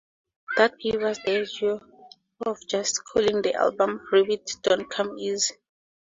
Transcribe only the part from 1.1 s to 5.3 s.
the idea of just calling the album "Rabbit Don't Come